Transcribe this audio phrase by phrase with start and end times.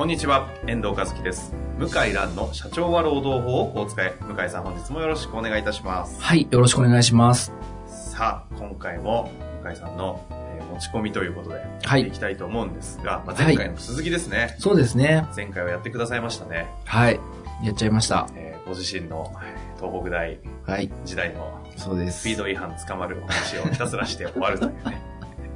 [0.00, 1.52] こんにちは、遠藤和樹です。
[1.78, 4.14] 向井蘭の社長は労働法をこう使え。
[4.22, 6.18] 向井さん本日もよろしくお願いいたします。
[6.22, 7.52] はい、よろしくお願いします。
[7.86, 9.30] さあ、今回も
[9.62, 15.26] 向井さんの、えー持ち込みということで、はいいきたいと思うんですが、まあ、前回の続きですね、そうですね。
[15.36, 16.66] 前回はやってくださいましたね。
[16.86, 17.20] はい。
[17.62, 18.26] やっちゃいました。
[18.36, 20.90] えーご自身のえー東北大はい。
[21.04, 22.20] 時代のそうです。
[22.22, 25.09] スピード違反捕まるお話をひたすらして終わるというね。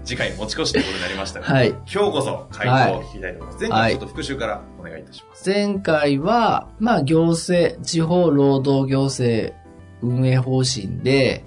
[0.05, 1.71] 次回持ち越しということになりましたが、はい。
[1.71, 3.61] 今日こそ回答を聞きたいと思います。
[3.61, 5.49] 前回ちょっと復習からお願いいたします。
[5.49, 9.55] 前回は、まあ、行政、地方労働行政
[10.03, 11.45] 運営方針で、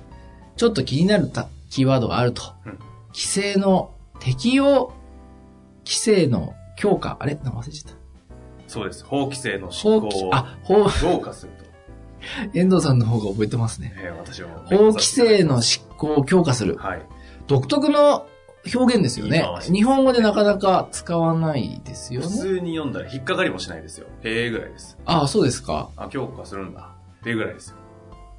[0.55, 2.41] ちょっと気になるたキーワードがあると。
[2.65, 2.79] うん
[3.17, 4.93] 規制の適用、
[5.85, 7.33] 規制の強化、あれ？
[7.33, 7.97] なんか忘れちゃった。
[8.67, 9.03] そうです。
[9.05, 11.65] 法規制の執行を、あ、法、強化すると。
[12.53, 13.95] 遠藤さんの方が覚えてますね。
[13.97, 14.49] えー私も。
[14.65, 16.75] 法規制の執行を強化する。
[16.75, 17.01] はい。
[17.47, 18.27] 独特の
[18.73, 22.35] 表現ですよね日本語でなかなか使わないですよ普ね。
[22.35, 24.07] 通に読んだら引っかかりもしないですよ。
[24.23, 24.97] へえぐらいです。
[25.05, 25.89] ああ、そうですか。
[25.95, 26.91] あ、強化するんだ。
[27.19, 27.77] っていうぐらいですよ。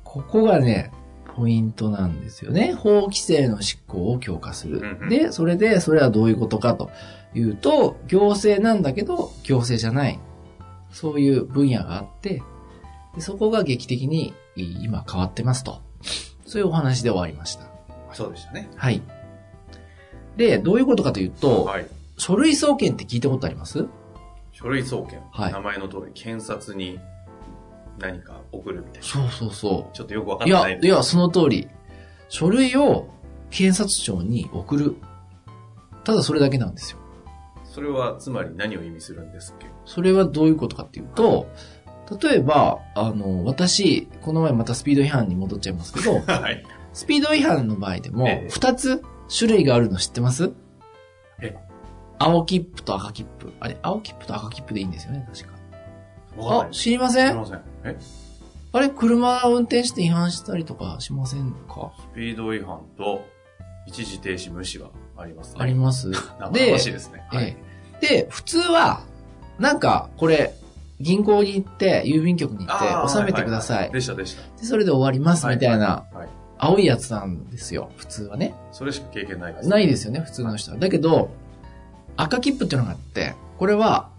[0.04, 0.90] ここがね、
[1.36, 2.74] ポイントなんですよね。
[2.74, 4.78] 法規制の執行を強化する。
[4.78, 6.90] うんうんで、それで、それはどういうことかと
[7.34, 10.18] いうと、行政なんだけど、行政じゃない。
[10.90, 12.42] そういう分野があって、
[13.14, 15.80] でそこが劇的にい今変わってますと。
[16.46, 17.64] そういうお話で終わりました。
[18.12, 18.68] そうでしたね。
[18.74, 19.02] はい。
[20.38, 21.86] で、どういうことかというと、はい。
[22.16, 23.86] 書類送検って聞いたことあります？
[24.52, 25.20] 書類送検。
[25.30, 26.98] はい名前の通り、検察に
[27.98, 29.02] 何か送るみたいな。
[29.02, 29.96] そうそうそう。
[29.96, 31.68] ちょっとよくわかっいや、てないいや、その通り。
[32.30, 33.08] 書類を
[33.50, 34.96] 検察庁に送る。
[36.04, 36.98] ただそれだけなんですよ。
[37.64, 39.66] それは、つまり何を意味するんですっけ？
[39.84, 41.46] それはどういうことかっていうと、
[42.22, 46.64] 例えば、あの、私、この前またスピード違反に戻っちゃいますけど、 はい。
[46.94, 49.02] スピード違反の場合でもええ、二つ
[49.36, 50.52] 種類があるの知ってます？
[51.40, 51.56] え？
[52.18, 53.52] 青切符と赤切符。
[53.60, 55.56] あれ、青切符と赤切符でいいんですよね、確か。
[56.42, 56.74] かんな、い。
[56.74, 57.28] 知りません？
[57.28, 57.60] すいません。
[57.84, 57.96] え？
[58.72, 61.92] あれ、車運転して違反したりとかしませんか？
[62.12, 63.24] スピード違反と
[63.86, 65.62] 一時停止無視はありますね。
[65.62, 66.10] あります。
[66.38, 67.24] 生々しいですね。
[67.28, 67.44] はい。
[67.44, 67.68] ええ
[68.00, 69.00] で、普通は、
[69.58, 70.54] なんか、これ、
[71.00, 73.78] 銀行に行って、郵便局に行あーって、納めてください。
[73.78, 74.42] ははでしたでした。
[74.56, 76.16] で、それで終わります、みたいな、はい。
[76.16, 78.54] はい青いやつなんですよ、普通はね。
[78.72, 79.68] それしか経験ないです。
[79.68, 80.78] ないですよね、普通の人は。
[80.78, 81.30] だけど、
[82.16, 84.10] 赤切符っていうのがあって、これは、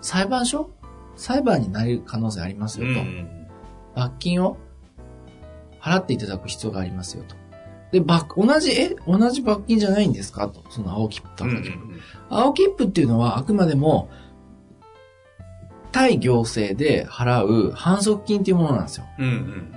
[0.00, 0.70] 裁判所？
[1.16, 3.00] 裁判になる可能性ありますよと。
[3.94, 4.56] 罰金を
[5.80, 7.36] 払っていただく必要がありますよと。
[7.92, 10.48] で、罰、同じ、え、同じ罰金じゃないんですか？
[10.48, 10.64] と。
[10.70, 11.50] その青切符とうん。
[11.50, 11.78] うん赤切符。
[11.78, 14.10] うん青切符っていうのはあくまでも、
[15.92, 19.04] 対行政で払う反則金っていうものなんですよ。
[19.18, 19.74] うんうん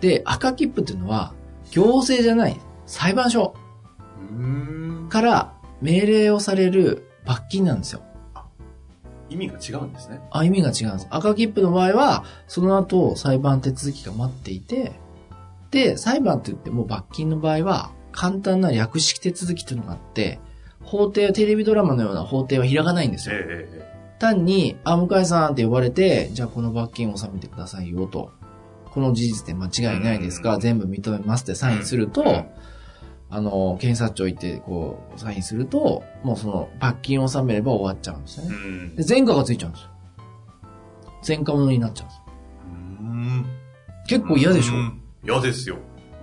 [0.00, 1.34] で、赤切符っていうのは、
[1.70, 3.54] 行政じゃない、裁判所。
[5.08, 8.02] から命令をされる罰金なんですよ。
[9.30, 10.20] 意味が違うんですね。
[10.30, 11.06] あ、意味が違うんです。
[11.10, 14.92] 赤切符の場合は、その後裁判手続きが待っていて、
[15.70, 20.40] で、裁判って言っても罰金の場合は、簡単な略式手続きっていうのがあって、
[20.82, 23.36] 法廷はテレビドラマのような法廷は開かないんですよ。
[23.36, 28.32] ええええ単に、あ、向井さんって呼ばれて、じゃあこの罰金を納めてくださいよと。
[28.98, 30.60] この事実で間違いないですか、うん。
[30.60, 32.44] 全部認めますってサインすると、うん。
[33.30, 38.56] あの、検察庁行って、こう、サインすると、もうその、罰金を納めれば終わっちゃうんですよね。
[38.56, 38.96] うん。
[38.96, 39.90] で、前科がついちゃうんですよ。
[41.28, 42.24] 前科者になっちゃうんですよ。
[43.00, 43.46] うん。
[44.08, 45.00] 結構嫌でしょ、うん。
[45.22, 45.76] 嫌ですよ。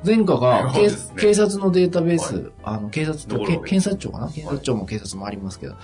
[0.05, 0.73] 前科が、
[1.17, 2.51] 警察のデータベース、はい。
[2.63, 4.27] あの、警察と、検察庁かな？
[4.27, 5.75] 検察庁も警察もありますけど、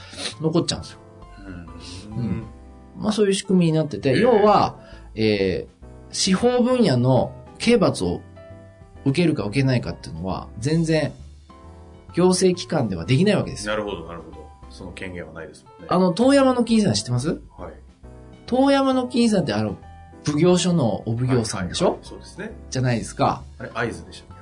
[0.42, 1.00] 残っちゃうんですよ。
[2.16, 2.20] うん。
[2.20, 2.44] うん。
[2.98, 4.20] まあそういう仕組みになってて、ええ。
[4.20, 4.80] 要は、
[5.16, 5.81] えー
[6.12, 8.22] 司法分野の刑罰を
[9.06, 11.12] 受けるか受けないかっていうのは、全然、
[12.14, 13.74] 行政機関ではできないわけですよ。
[13.74, 14.48] なるほど、なるほど。
[14.70, 15.88] その権限はないですもんね。
[15.90, 17.30] あの、遠山の金さん知ってます？
[17.30, 17.40] はい。
[18.46, 19.78] 遠山の金さんってあの、
[20.26, 22.52] 奉行所のお奉行さんでしょ、はいはいそうですね。
[22.70, 23.44] じゃないですか。
[23.58, 24.42] あれ、合図でしたっけ？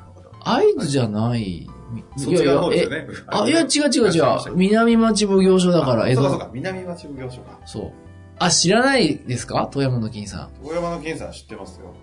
[0.78, 1.70] 合図じゃない。
[2.18, 3.08] そっち側の方ですよえ、 ね。
[3.28, 4.56] あ、いや違う違う違う。
[4.56, 6.22] み南町奉行所だから、江戸。
[6.22, 7.60] そうかそうか、南町奉行所か。
[7.66, 7.92] そう。
[8.40, 9.68] あ、知らないですか？
[9.72, 10.50] 遠山の金さん。
[10.64, 11.94] 大山の金さん知ってますよ。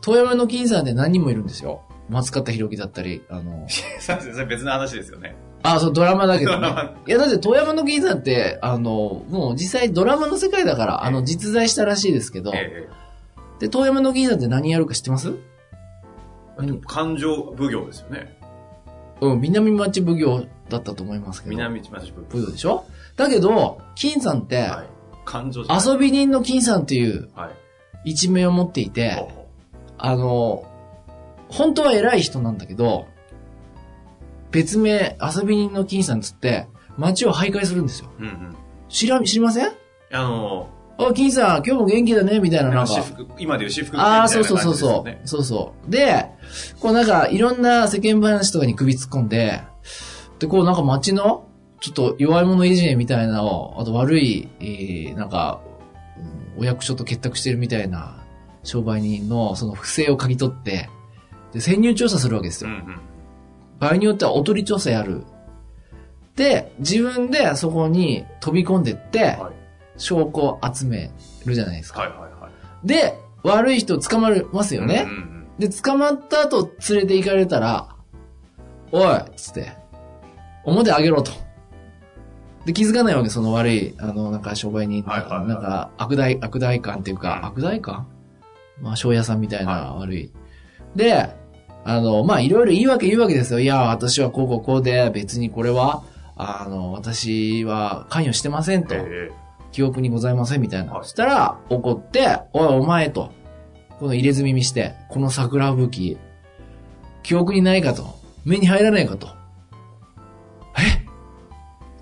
[0.00, 1.82] 遠山の金さんって何人もいるんですよ。
[2.08, 3.66] 松方弘樹だったり、あの、
[4.48, 5.34] 別の話ですよね。
[5.64, 6.68] あ、そう、ドラマだけどね。
[7.08, 12.88] いや、だって、遠山の銀さんって、あの、もう実際ドラマの世界だから、あの、ええ実在したらしいですけど、え
[13.58, 15.34] で、遠山の銀さんって何やるか知ってます？
[16.62, 18.38] え感情奉行ですよね。
[19.20, 21.56] うん、南町奉行だったと思いますけど。
[21.56, 22.12] 南町奉行。
[22.30, 22.84] 奉行でしょ？
[23.16, 24.86] だけど、金さんって、はい。
[25.26, 27.50] 感情遊び人の金さんっていうはい。
[28.12, 29.48] 一面を持っていて、ほ
[29.98, 30.64] あの、
[31.48, 33.06] 本当は偉い人なんだけど、
[34.52, 38.10] 別名、遊び人の金さんつって、街を徘徊するんですよ。
[38.18, 38.22] う。
[38.22, 38.56] うんうん。
[38.88, 39.72] 知ら、知りません？
[40.12, 40.68] あの、
[40.98, 42.92] あ、金さん、今日も元気だね、みたいな、なんか。
[43.38, 45.26] 今でいう私服ああ、そうそうそううそう。
[45.26, 45.90] そうそう。
[45.90, 46.26] で、
[46.80, 49.60] こうなんか、いろんな世間話とかに首突っ込んで、
[50.38, 51.45] で、こうなんか街の、
[51.86, 55.60] ちょっと弱い者いじめみたいなのを、あと悪い、えー、なんか、
[56.18, 58.24] うんお役所と結託してるみたいな
[58.64, 60.88] 商売人のその不正を嗅ぎ取って、
[61.52, 62.70] で、潜入調査するわけですよ。
[62.70, 63.00] うんうん。
[63.78, 65.22] 場合によってはおとり調査やる。
[66.34, 70.00] で、自分でそこに飛び込んでって、はい。
[70.00, 71.10] 証拠を集め
[71.44, 72.00] るじゃないですか。
[72.00, 72.48] はいはいは
[72.84, 72.86] い。
[72.86, 75.04] で、悪い人捕まりますよね。
[75.06, 77.88] うんうんうんで、捕まった後連れて行かれたら、
[78.92, 79.72] おいつって、
[80.64, 81.45] 表あげろと。
[82.66, 88.08] で、気づかないわけ、その悪い、あの、なんか商売人、はいはいはいなんか悪大、悪大感っていうか、うん悪大感？
[88.82, 90.32] まあ、商屋さんみたいなは悪い。
[90.96, 91.30] で、
[91.84, 93.60] あの、まあ、いろいろ言い訳言うわけですよ。
[93.60, 96.02] いや、私はこうこうこうで、別にこれは、
[96.36, 98.94] あの、私は関与してませんと。
[98.96, 99.30] え
[99.72, 100.92] 記憶にございませんみたいな。
[100.94, 103.30] はいそしたら、怒って、おいお前と、
[104.00, 106.18] この入れ墨見して、この桜吹雪、
[107.22, 109.28] 記憶にないかと、目に入らないかと。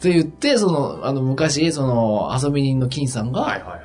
[0.09, 3.85] えって言って、その、あの、昔、その、遊び人の金さんえはが、いはいはい。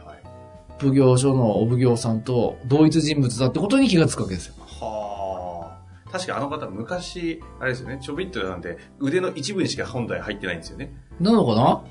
[0.82, 4.54] 奉行所のお奉行さんと同一人物だってことに気がつくわけですよ。
[4.60, 6.10] はあ。
[6.12, 10.92] 確かあの方昔、あれですよね、ちょびっとなんて腕の一部にしか本体入ってないんですよね。
[11.20, 11.84] なのかな？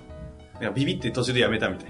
[0.61, 1.87] なんかビビって途中でやめたみたい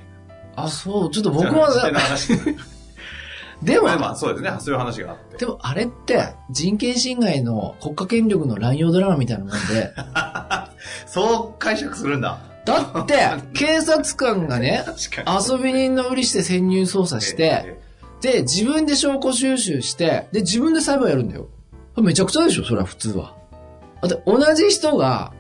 [0.57, 0.65] な。
[0.65, 2.33] あ、そう、ちょっと僕は、話。
[3.63, 5.39] でも、まあまあそうですね、そういう話があって。
[5.39, 9.93] でもあれって、人権侵害の国家権力の乱用ドラマみたいなもんで、
[11.09, 12.39] そう解釈するんだ。
[12.65, 13.15] だって、
[13.55, 14.85] 警察官がね。
[15.27, 17.81] 遊び人のふりして潜入捜査して、え
[18.21, 21.49] で、自分で証拠収集して、で、自分で裁判やるんだよ。
[21.97, 23.35] めちゃくちゃでしょ、それは普通は。
[24.03, 25.33] だって、同じ人が、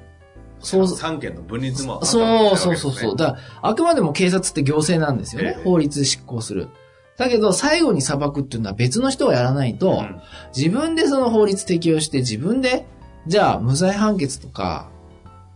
[0.60, 2.04] そう、三件の分立も。
[2.04, 3.16] そうそうそうそう。
[3.16, 5.54] だだから、あくまでも警察って行政なんですよね。
[5.58, 6.68] ええ法律執行する。
[7.16, 10.20] だけど、最後に裁くっていうのは別の人がやらないと、うん
[10.56, 12.86] 自分でその法律適用して、自分で、
[13.26, 14.88] じゃあ、無罪判決とか、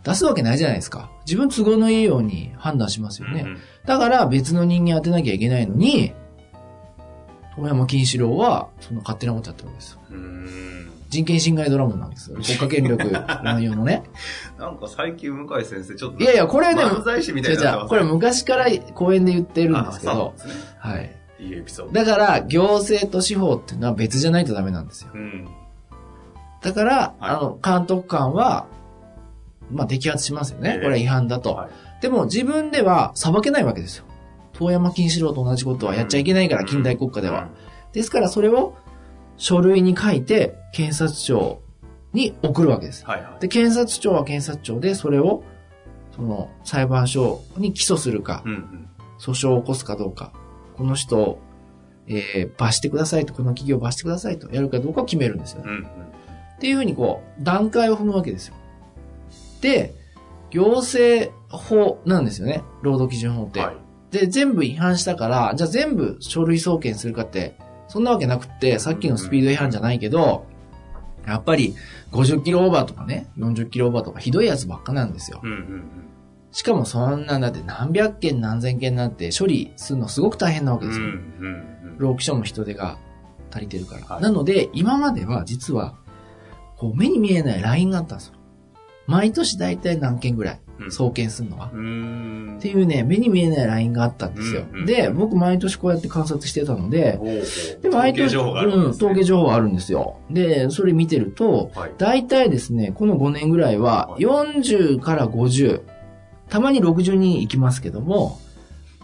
[0.05, 1.11] 出すわけないじゃないですか。
[1.27, 3.43] 自分都合のいいように判断しますよね。
[3.47, 6.13] うんだから別の人間当てなきゃいけないのに、
[7.57, 10.01] 遠山金四郎は、その勝手なことやってるわけですよ。
[11.09, 12.37] 人権侵害ドラマなんですよ。
[12.37, 13.13] 国家権力
[13.43, 14.05] 乱用のね。
[14.59, 16.23] なんか最近向井先生ちょっと。
[16.23, 20.45] いやいや、これね、漫才師みた違いなこれ昔から講演で言ってるんですけどね。
[20.79, 21.17] はい。
[21.39, 21.93] いいエピソード。
[21.93, 25.11] だから、行政と司法っていうのは別じゃないとダメなんですよ。
[25.13, 25.49] うん。
[26.63, 28.67] だから、はいあの、監督官は、
[29.73, 30.77] まあ、摘発しますよねえ。
[30.77, 31.55] えこれは違反だと。
[31.55, 31.71] はい
[32.03, 34.05] でも、自分では裁けないわけですよ。
[34.55, 37.49] 遠山金四郎と同じことはやっちゃいけないから、うん近代国家では。
[37.93, 38.75] ですから、それを
[39.37, 41.63] 書類に書いて、検察庁
[42.13, 43.07] に送るわけです。
[43.07, 43.41] はいはい。
[43.41, 45.45] で、検察庁は検察庁で、それを、
[46.17, 48.89] その、裁判所に起訴するかう、んうん。
[49.21, 50.33] 訴訟を起こすかどうか、
[50.77, 51.39] この人を、
[52.09, 55.67] えー、罰してくださいと、この企業を罰してくださいと、やるかどうかを決めるんですよね。
[55.69, 55.85] うんうん。
[55.85, 55.87] っ
[56.59, 58.57] ていうふうにこう、段階を踏むわけですよ。
[59.63, 59.95] で、
[60.51, 62.63] 行政法なんですよね。
[62.83, 63.61] 労働基準法って。
[63.61, 63.77] はい。
[64.11, 67.57] で、全部違反したから、じゃあ全部書類送検するかって、
[67.89, 70.47] そんなわけなくって、さっきのスピード違反じゃないけど、
[71.27, 71.75] やっぱり
[72.11, 75.41] 50キロオーバーとかね、40キロオーバーとかひどいやつばっかなんですよ。
[75.43, 75.85] うんうん
[76.55, 80.91] しかもそんなんだって何百件何千件なんて処理するのすごく大変なわけうん。
[80.91, 81.07] うですよ。
[81.07, 81.13] んう
[81.95, 82.99] ん労基署も人手が
[83.51, 84.05] 足りてるから。
[84.05, 85.95] はいなので、今までは実は、
[86.77, 88.35] こう目に見えないラインがあったんですよ。
[89.07, 90.93] 毎年大体何件ぐらいうん。
[90.93, 91.71] 送検するのは。
[91.73, 92.57] うーん。
[92.59, 94.65] っていうね、目に見えないラインがあったんですよ。
[94.73, 97.19] うんうんで、僕毎年こうやって観察してたので、
[97.83, 100.17] で、毎年、統計情報があるんうん、ですね統計情報があるんですよ。
[100.31, 101.93] で、それ見てると、はい。
[101.99, 105.83] 大体ですね、この5年ぐらいははい40から50、
[106.49, 108.39] たまに60に行きますけども、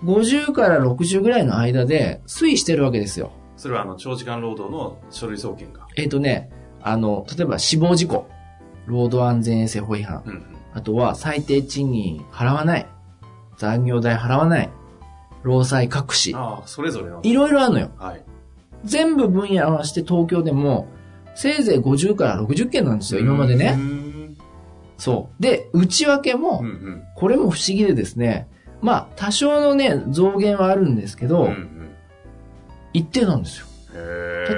[0.04, 3.32] 50から60ぐらいの間で推移してるわけですよ。
[3.56, 5.86] それはあの、長時間労働の書類送検が。
[5.96, 6.50] えっ、とね、
[6.80, 8.28] あの、例えば死亡事故、
[8.88, 10.44] 労働安全衛生法違反、うんうん。
[10.72, 12.86] あとは最低賃金払わない、
[13.56, 14.70] 残業代払わない、
[15.42, 17.20] 労災隠し、ああ、それぞれの。
[17.22, 17.90] いろいろあるのよ。
[17.98, 18.24] はい。
[18.84, 20.88] 全部分野合わせて東京でも、
[21.34, 23.72] せいぜい50から60件なんですよ、今までね。
[23.72, 24.36] ん
[24.96, 25.42] そう。
[25.42, 27.02] で、内訳も、うんうん。
[27.14, 28.48] これも不思議でですね、
[28.80, 31.90] まあ、多少のね、増減はあるんですけど、うんうん。
[32.92, 33.66] 一定なんですよ。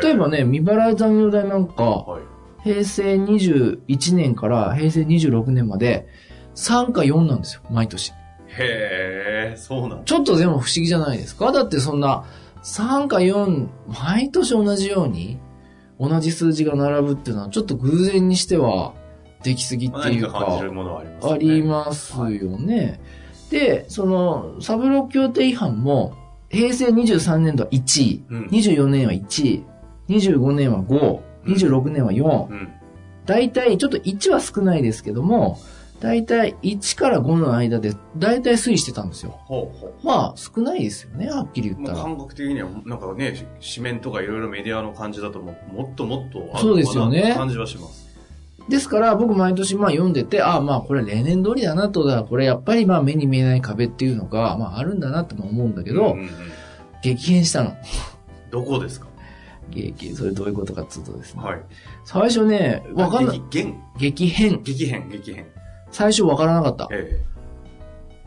[0.02, 2.22] 例えば、ね、未払い残業代なんか、はい。
[2.64, 6.06] 平成21年から平成26年まで、
[6.54, 8.12] 3か4なんですよ、毎年。
[8.48, 10.04] へえ、そうなんだ。
[10.04, 11.52] ちょっとでも不思議じゃないですか？
[11.52, 12.24] だってそんな、
[12.62, 15.38] 3か4、毎年同じように、
[15.98, 18.94] 同じ数字が並ぶっていうのは、ちょっと偶然にしては、
[19.42, 21.34] できすぎっまあていうか何か感じ、るものはありますよね。
[21.34, 23.00] ありますよね。
[23.50, 26.14] で、その、サブロ協定違反も、
[26.50, 29.64] 平成23年度は1位、うん24年は1位、
[30.08, 32.68] 25年は5、26年は4、うん。
[33.26, 35.59] 大体、ちょっと1は少ないですけども、
[36.00, 39.38] 大体1から5の間で、大体推移してたんですよ。
[39.44, 39.92] ほうほう。
[40.02, 42.02] まあ、少ないですよね、はっきり言ったら。
[42.02, 43.35] 感覚的には、なんかね、
[43.75, 48.09] 紙面とかいろいろメディアの感じだとも、もっともっとあるそうですよねのかな感じはします。
[48.68, 56.30] ですから、僕毎年まあ読んでて、ああまあこれ例年通りだなと、だからこれやっぱりまあ目に見えない壁っていうのが、まああるんだなっても思うんだけど、うんうんうん
[57.02, 57.75] 激変したの。
[58.50, 59.06] どこですか？
[59.70, 61.42] 激、それどういうことかっつうとですね。
[61.42, 61.60] はい。
[62.04, 63.42] 最初ね、わかんない。
[63.50, 64.62] 激減激変。
[64.62, 65.46] 激変、激変。
[65.90, 66.88] 最初わからなかった。
[66.92, 67.24] え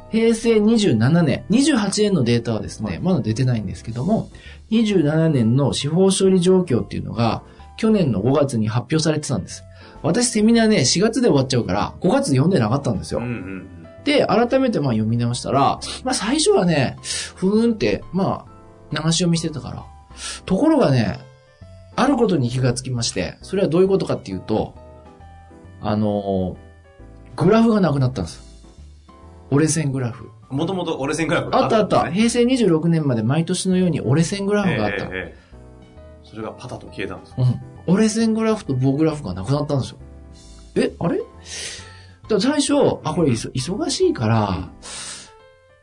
[0.10, 4.30] 平成27年、28年のデータはですね、はいまだ出てないんですけども、
[4.70, 7.42] 27年の司法処理状況っていうのが、
[7.78, 9.64] 去年の5月に発表されてたんです。
[10.04, 13.22] 私セミナーね、4月で終わっちゃうから、5月で読んでなかったんですよ。
[13.22, 16.98] えうんうんで、改めてまあ読み直したら、まあ最初はね、
[17.36, 18.46] ふーんって、ま
[18.92, 19.86] あ、流し読みしてたから。
[20.46, 21.20] ところがね、
[21.96, 24.74] あることに気がつきまして、それはどういうことかっていうと、
[25.82, 26.64] あのー
[27.36, 28.44] グラフがなくなったんです。
[29.50, 30.30] 折れ線グラフ。
[30.52, 30.58] うん。
[30.58, 32.12] もともと折れ線グラフあったあった。
[32.12, 35.16] 平成26年まで毎年のように折れ線グラフがあったの。
[35.16, 35.44] ええええ
[36.24, 37.36] それがパタッと消えたんです。
[37.38, 37.62] うん。
[37.94, 39.98] 折れ線グラフと棒グラフがなくなったんですよ。
[40.76, 41.20] え、あれ？
[42.28, 42.74] だ最初、
[43.04, 44.70] あ、これ忙しいから、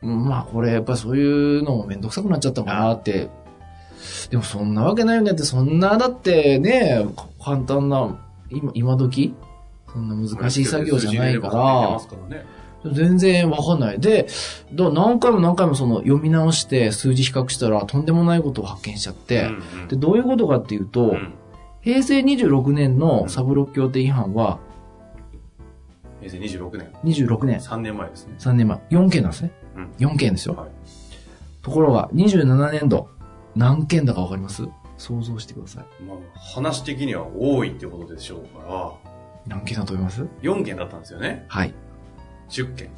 [0.01, 3.29] うんまあこれやっぱそういうのもめんどくさくなっちゃったのかなって。
[4.31, 7.05] でもそんなわけないよねって、そんなだってね、
[7.43, 8.17] 簡単な、
[8.49, 9.35] 今、今時？
[9.91, 11.99] そんな難しい作業じゃないから。
[12.91, 13.99] 全然わかんない。
[13.99, 14.27] で、
[14.71, 21.33] 何回も何回もその読み直して数字比較したらとんでもないことを発見しちゃって、うんうんで、どういうことかっていうと、うん
[21.83, 24.59] 平成26年のサブロック協定違反は、
[26.19, 26.91] 平成26年。
[27.03, 28.35] 26年、3年前ですね。
[28.37, 29.51] 3年前、4件なんですね。
[29.75, 30.55] うん4件ですよ。
[30.55, 30.69] はい。
[31.63, 33.09] ところが、27年度、
[33.55, 34.67] 何件だかわかります？
[34.97, 36.03] 想像してください。
[36.03, 38.93] まあ、話的には多いってことでしょうか
[39.47, 40.21] 何件だと思います？
[40.21, 41.45] ら、4件だったんですよね。
[41.47, 41.73] はい。
[42.49, 42.89] 10件。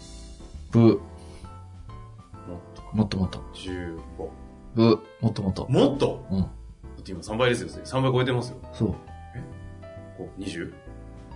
[0.71, 0.99] ブもっ
[2.75, 2.83] と。
[2.93, 3.39] もっともっと。
[3.53, 3.97] 15。
[4.75, 5.65] ブもっともっと。
[5.69, 6.25] もっと？
[6.29, 6.39] うん。
[6.41, 6.47] だ
[6.99, 7.69] って今3倍ですよ。
[7.69, 8.57] 3倍超えてますよ。
[8.73, 8.95] そう。
[10.17, 10.73] こう 20?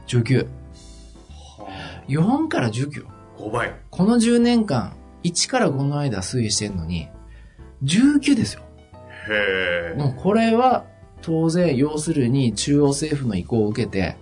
[0.07, 0.45] 19。
[0.45, 3.07] は4から19。
[3.07, 3.11] あ。
[3.37, 3.73] 5倍。
[3.89, 7.07] この10年間、1から5の間推移してんのに、
[7.83, 8.63] 19ですよ。
[9.29, 9.97] へえ。
[9.97, 10.85] もうこれは、
[11.21, 14.17] 当然、要するに中央政府の意向を受けて、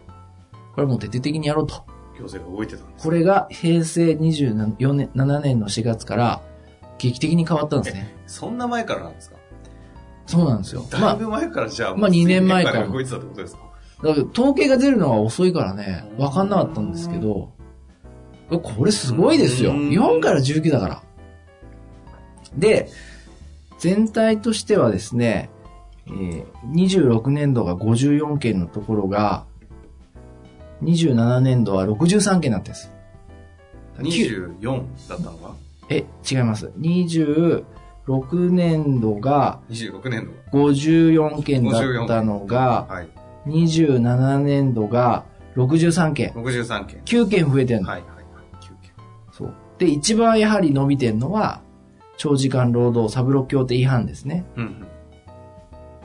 [0.74, 1.86] これもう徹底的にやろうと。
[2.18, 3.04] 行政が動いてたんです。
[3.04, 6.42] これが平成24年、7年の4月から
[6.98, 8.16] 劇的に変わったんですね。
[8.26, 9.36] そんな前からなんですか？
[10.26, 10.86] そうなんですよ。
[10.94, 13.62] まあ、だいぶ前からじゃあ、まあ二年前から動いてたってことですか？
[14.04, 17.52] だから統計が出るのが遅いからね、わかんなかったんですけど、
[18.50, 19.72] これすごいですよ。
[19.72, 21.04] うん4から19だから。
[22.56, 22.90] で、
[23.78, 25.50] 全体としてはですね、
[26.08, 29.46] えー26年度が54件のところが、
[30.84, 32.92] 27年度は63件になってるんです。
[33.98, 35.56] 24だったのが？
[35.90, 36.72] え、違います。
[36.80, 37.64] 26
[38.52, 43.08] 年度が26年54件だったのが度。、はい。
[43.48, 45.24] 27年度が
[45.56, 46.30] 63件。
[46.32, 47.02] 63件。
[47.06, 47.90] 9件増えてんの。
[47.90, 48.24] はいはいはい。
[48.64, 48.92] 9件。
[49.32, 49.54] そう。
[49.78, 51.62] で、一番やはり伸びてんのは、
[52.18, 54.46] 長時間労働サブロック協定違反ですね。
[54.56, 54.88] うんうん。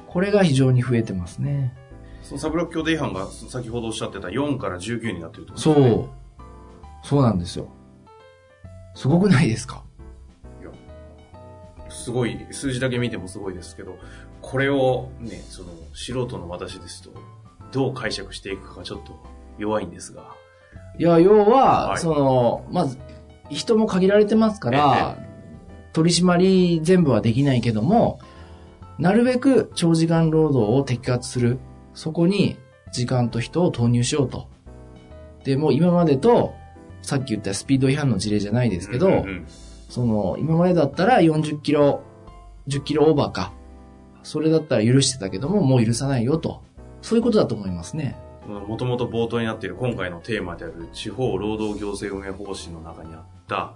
[0.07, 1.75] これが非常に増えてますね。
[2.23, 5.95] そのサブロック協定違反が先ほどおっしゃってた4から19になってるってことそですね。
[5.95, 7.07] う。
[7.07, 7.69] そうなんですよ。
[8.95, 9.85] すごくないですか？
[10.61, 10.71] いや、
[11.88, 13.97] すごい、数字だけ見てもすごいですけど、
[14.43, 17.11] これをね、その、素人の私ですと、
[17.73, 19.17] どう解釈していくかがちょっと
[19.59, 20.35] 弱いんですが。
[20.99, 22.99] いや、要は、はいその、まず、
[23.49, 25.17] 人も限られてますから、
[25.92, 28.20] 取り締まり全部はできないけども、
[28.99, 31.59] なるべく長時間労働を摘発する。
[31.94, 32.56] そこに
[32.92, 34.49] 時間と人を投入しようと。
[35.44, 36.54] で、もう今までと、
[37.02, 39.47] さっき言ったスピード違反の事例じゃないですけど、うんうん
[39.90, 42.02] その、今までだったら40キロ、
[42.68, 43.52] 10キロオーバーか。
[44.23, 46.62] それだったら許してたけども、もう許さないよと。
[47.02, 48.16] そういうことだと思いますね。
[48.47, 53.75] もともと冒頭になっている今回のテーマである地方労働行政運営方針の中にあった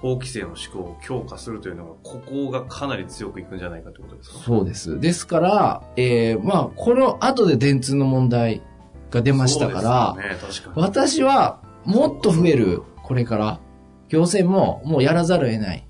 [0.00, 4.38] 法規制の施行を強化するというのが、ここがかなり強くいくんじゃないかということですか？
[4.38, 5.00] そうです。
[5.00, 8.62] ですから、えー、まあ、この後で電通の問題
[9.10, 10.82] が出ましたから、ね、確かに。
[10.82, 13.60] 私はもっと増える、これから。
[14.08, 15.84] 行政ももうやらざるを得ない。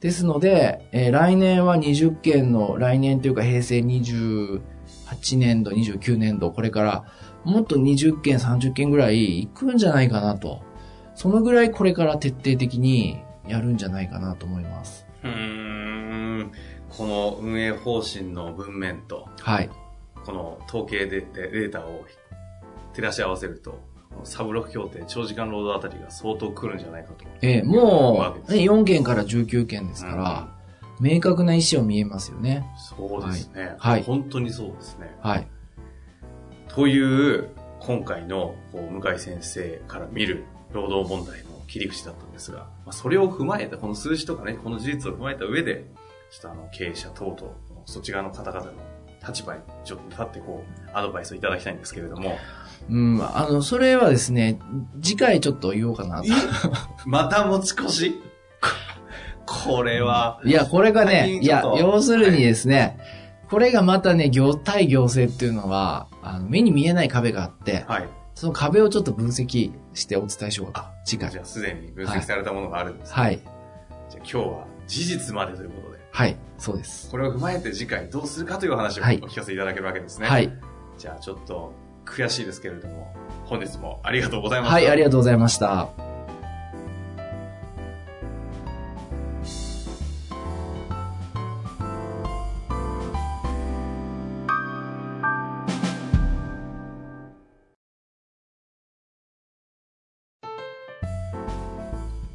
[0.00, 4.60] ですので、えー来年は20件の、来年というか平成28
[5.38, 7.04] 年度、29年度、これから
[7.44, 10.62] もっと20件、30件ぐらい行くんじゃないかなと。
[11.14, 15.06] そのぐらいこれから徹底的にやるんじゃないかなと思います。
[15.22, 15.30] うー
[16.44, 16.52] ん。
[16.88, 19.70] この運営方針の文面と、はい。
[20.24, 22.04] この統計でデデータを
[22.94, 23.80] 照らし合わせると、
[24.24, 27.24] サブロック協定、長時間労働あたりが相当来るんじゃないかと。
[27.40, 30.48] えー思うもう、ね、4件から19件ですから、
[31.00, 32.64] 明確な意思を見えますよね。
[32.76, 33.74] そうですね。
[33.78, 35.16] はい本当にそうですね。
[35.20, 35.48] はい。
[36.68, 37.48] という、
[37.80, 45.86] 今回の向井先生から見る労働問題の切り口だったんですが、まあ、それを踏まえた、この数字とかね、この事実を踏まえた上で、
[46.30, 47.54] ちょっとあの、経営者等々、
[47.86, 48.72] そっち側の方々の
[49.26, 52.36] 立場にちょっと立ってこう、アドバイスをいただきたいんですけれども、
[52.90, 54.60] うん、あの、それはですね、
[55.00, 56.28] 次回ちょっと言おうかなと。
[57.06, 58.22] また持ち越し？
[59.46, 62.98] これは、いや、これがね、いや要するにですね、
[63.48, 68.08] これがまたね、業、対行政っていうのは、あの目に見えない壁があって、はい。
[68.34, 70.92] その壁をちょっと分析してお伝えしようか。
[71.04, 71.38] 次回じ。
[71.38, 73.38] ゃあすでに分析されたものがあるんですね、はい。
[73.38, 76.36] じゃあ今日は事実までということで、はい。
[76.58, 77.10] そうです。
[77.10, 80.28] これを踏まえて次回どうするかというお話をおはい聞かせいただけるわけですね。
[80.28, 80.52] はい。
[80.98, 81.72] じゃあちょっと
[82.04, 84.74] 悔しいですけれども、本日もありがとうございました。
[84.74, 86.11] はい、ありがとうございました。